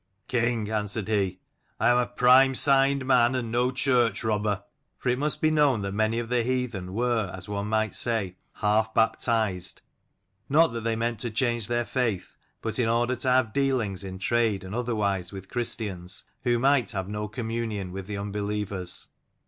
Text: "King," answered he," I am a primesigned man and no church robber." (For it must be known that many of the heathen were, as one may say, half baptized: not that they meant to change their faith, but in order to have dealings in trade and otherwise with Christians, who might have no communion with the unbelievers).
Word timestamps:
"King," 0.27 0.67
answered 0.71 1.07
he," 1.07 1.41
I 1.79 1.89
am 1.89 1.97
a 1.99 2.07
primesigned 2.07 3.05
man 3.05 3.35
and 3.35 3.51
no 3.51 3.69
church 3.69 4.23
robber." 4.23 4.63
(For 4.97 5.09
it 5.09 5.19
must 5.19 5.43
be 5.43 5.51
known 5.51 5.83
that 5.83 5.91
many 5.91 6.17
of 6.17 6.27
the 6.29 6.41
heathen 6.41 6.95
were, 6.95 7.29
as 7.31 7.47
one 7.47 7.69
may 7.69 7.91
say, 7.91 8.37
half 8.53 8.95
baptized: 8.95 9.83
not 10.49 10.73
that 10.73 10.83
they 10.83 10.95
meant 10.95 11.19
to 11.19 11.29
change 11.29 11.67
their 11.67 11.85
faith, 11.85 12.35
but 12.63 12.79
in 12.79 12.89
order 12.89 13.15
to 13.17 13.29
have 13.29 13.53
dealings 13.53 14.03
in 14.03 14.17
trade 14.17 14.63
and 14.63 14.73
otherwise 14.73 15.31
with 15.31 15.49
Christians, 15.49 16.23
who 16.45 16.57
might 16.57 16.89
have 16.93 17.07
no 17.07 17.27
communion 17.27 17.91
with 17.91 18.07
the 18.07 18.17
unbelievers). 18.17 19.07